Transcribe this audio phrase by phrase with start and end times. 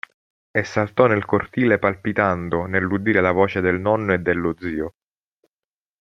[0.49, 4.95] E saltò nel cortile palpitando nell'udire la voce del nonno e dello zio.